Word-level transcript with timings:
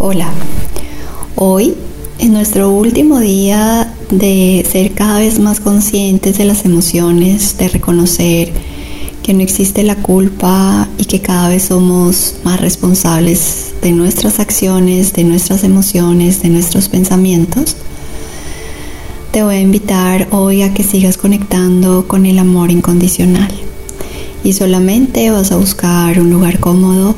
Hola, 0.00 0.30
hoy 1.34 1.74
en 2.20 2.32
nuestro 2.32 2.70
último 2.70 3.18
día 3.18 3.92
de 4.10 4.64
ser 4.70 4.94
cada 4.94 5.18
vez 5.18 5.40
más 5.40 5.58
conscientes 5.58 6.38
de 6.38 6.44
las 6.44 6.64
emociones, 6.64 7.58
de 7.58 7.68
reconocer 7.68 8.52
que 9.24 9.34
no 9.34 9.40
existe 9.40 9.82
la 9.82 9.96
culpa 9.96 10.88
y 10.98 11.06
que 11.06 11.20
cada 11.20 11.48
vez 11.48 11.64
somos 11.64 12.36
más 12.44 12.60
responsables 12.60 13.74
de 13.82 13.90
nuestras 13.90 14.38
acciones, 14.38 15.14
de 15.14 15.24
nuestras 15.24 15.64
emociones, 15.64 16.42
de 16.42 16.50
nuestros 16.50 16.88
pensamientos, 16.88 17.76
te 19.32 19.42
voy 19.42 19.56
a 19.56 19.60
invitar 19.60 20.28
hoy 20.30 20.62
a 20.62 20.72
que 20.72 20.84
sigas 20.84 21.16
conectando 21.16 22.06
con 22.06 22.24
el 22.24 22.38
amor 22.38 22.70
incondicional. 22.70 23.52
Y 24.44 24.52
solamente 24.52 25.30
vas 25.32 25.50
a 25.50 25.56
buscar 25.56 26.20
un 26.20 26.30
lugar 26.30 26.60
cómodo 26.60 27.16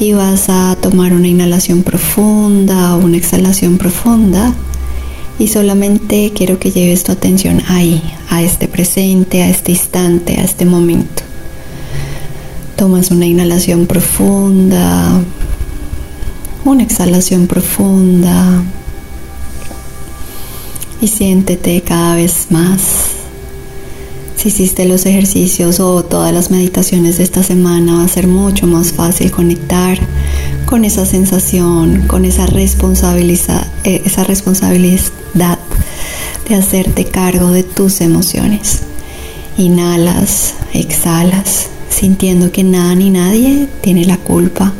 y 0.00 0.12
vas 0.12 0.48
a 0.48 0.76
tomar 0.80 1.12
una 1.12 1.28
inhalación 1.28 1.82
profunda 1.82 2.94
o 2.94 2.98
una 2.98 3.16
exhalación 3.16 3.78
profunda. 3.78 4.54
Y 5.38 5.48
solamente 5.48 6.32
quiero 6.34 6.58
que 6.58 6.70
lleves 6.70 7.04
tu 7.04 7.12
atención 7.12 7.62
ahí, 7.68 8.02
a 8.28 8.42
este 8.42 8.68
presente, 8.68 9.42
a 9.42 9.48
este 9.48 9.72
instante, 9.72 10.36
a 10.38 10.44
este 10.44 10.64
momento. 10.64 11.22
Tomas 12.76 13.10
una 13.10 13.26
inhalación 13.26 13.86
profunda, 13.86 15.20
una 16.64 16.82
exhalación 16.82 17.46
profunda. 17.46 18.62
Y 21.00 21.08
siéntete 21.08 21.80
cada 21.82 22.16
vez 22.16 22.48
más 22.50 23.17
si 24.38 24.48
hiciste 24.48 24.84
los 24.84 25.04
ejercicios 25.04 25.80
o 25.80 26.04
todas 26.04 26.32
las 26.32 26.52
meditaciones 26.52 27.18
de 27.18 27.24
esta 27.24 27.42
semana, 27.42 27.96
va 27.96 28.04
a 28.04 28.08
ser 28.08 28.28
mucho 28.28 28.68
más 28.68 28.92
fácil 28.92 29.32
conectar 29.32 29.98
con 30.64 30.84
esa 30.84 31.04
sensación, 31.04 32.04
con 32.06 32.24
esa 32.24 32.46
responsabilidad, 32.46 33.66
eh, 33.82 34.02
esa 34.04 34.22
responsabilidad 34.22 35.58
de 36.48 36.54
hacerte 36.54 37.04
cargo 37.04 37.50
de 37.50 37.64
tus 37.64 38.00
emociones. 38.00 38.82
Inhalas, 39.56 40.54
exhalas, 40.72 41.66
sintiendo 41.90 42.52
que 42.52 42.62
nada 42.62 42.94
ni 42.94 43.10
nadie 43.10 43.66
tiene 43.80 44.04
la 44.04 44.18
culpa. 44.18 44.72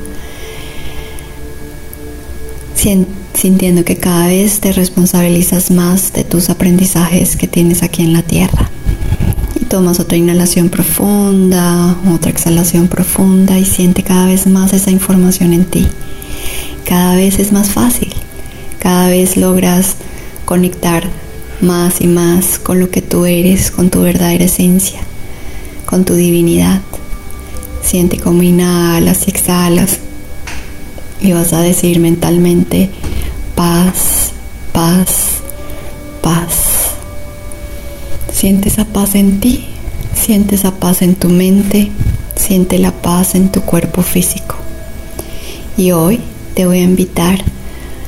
Sintiendo 3.34 3.84
que 3.84 3.96
cada 3.96 4.28
vez 4.28 4.60
te 4.60 4.70
responsabilizas 4.70 5.72
más 5.72 6.12
de 6.12 6.22
tus 6.22 6.48
aprendizajes 6.48 7.36
que 7.36 7.48
tienes 7.48 7.82
aquí 7.82 8.02
en 8.02 8.12
la 8.12 8.22
tierra. 8.22 8.70
Tomas 9.68 10.00
otra 10.00 10.16
inhalación 10.16 10.70
profunda, 10.70 11.94
otra 12.10 12.30
exhalación 12.30 12.88
profunda 12.88 13.58
y 13.58 13.66
siente 13.66 14.02
cada 14.02 14.24
vez 14.24 14.46
más 14.46 14.72
esa 14.72 14.90
información 14.90 15.52
en 15.52 15.66
ti. 15.66 15.86
Cada 16.86 17.16
vez 17.16 17.38
es 17.38 17.52
más 17.52 17.68
fácil, 17.70 18.14
cada 18.78 19.08
vez 19.08 19.36
logras 19.36 19.96
conectar 20.46 21.04
más 21.60 22.00
y 22.00 22.06
más 22.06 22.58
con 22.58 22.80
lo 22.80 22.90
que 22.90 23.02
tú 23.02 23.26
eres, 23.26 23.70
con 23.70 23.90
tu 23.90 24.00
verdadera 24.00 24.44
esencia, 24.44 25.00
con 25.84 26.06
tu 26.06 26.14
divinidad. 26.14 26.80
Siente 27.82 28.16
cómo 28.18 28.42
inhalas 28.42 29.26
y 29.26 29.30
exhalas 29.30 29.98
y 31.20 31.32
vas 31.32 31.52
a 31.52 31.60
decir 31.60 32.00
mentalmente 32.00 32.88
paz, 33.54 34.32
paz, 34.72 35.42
paz. 36.22 36.67
Siente 38.38 38.68
esa 38.68 38.84
paz 38.84 39.16
en 39.16 39.40
ti, 39.40 39.64
siente 40.14 40.54
esa 40.54 40.70
paz 40.70 41.02
en 41.02 41.16
tu 41.16 41.28
mente, 41.28 41.90
siente 42.36 42.78
la 42.78 42.92
paz 42.92 43.34
en 43.34 43.50
tu 43.50 43.62
cuerpo 43.62 44.02
físico. 44.02 44.54
Y 45.76 45.90
hoy 45.90 46.20
te 46.54 46.64
voy 46.64 46.78
a 46.78 46.84
invitar 46.84 47.40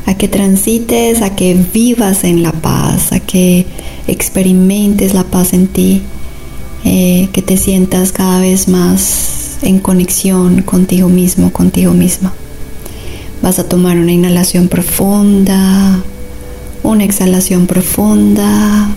a 0.07 0.15
que 0.15 0.29
transites, 0.29 1.21
a 1.23 1.35
que 1.35 1.55
vivas 1.75 2.23
en 2.23 2.45
la 2.45 2.53
paz, 2.53 3.11
a 3.11 3.19
que 3.19 3.67
experimentes 4.07 5.15
la 5.15 5.25
paz 5.25 5.53
en 5.53 5.67
ti, 5.67 6.01
eh, 6.85 7.29
que 7.33 7.43
te 7.43 7.57
sientas 7.57 8.13
cada 8.13 8.39
vez 8.39 8.69
más 8.69 9.59
en 9.63 9.81
conexión 9.81 10.63
contigo 10.63 11.09
mismo, 11.09 11.53
contigo 11.53 11.93
misma. 11.93 12.33
Vas 13.43 13.59
a 13.59 13.69
tomar 13.69 13.97
una 13.97 14.13
inhalación 14.13 14.69
profunda, 14.69 16.05
una 16.85 17.03
exhalación 17.03 17.67
profunda. 17.67 18.95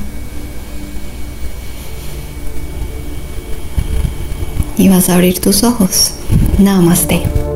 Y 4.77 4.89
vas 4.89 5.09
a 5.09 5.15
abrir 5.15 5.39
tus 5.39 5.63
ojos. 5.63 6.13
Namaste. 6.59 7.52